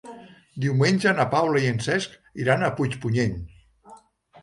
Diumenge 0.63 1.13
na 1.19 1.27
Paula 1.35 1.63
i 1.67 1.71
en 1.75 1.79
Cesc 1.89 2.19
iran 2.47 2.67
a 2.67 2.73
Puigpunyent. 2.81 3.41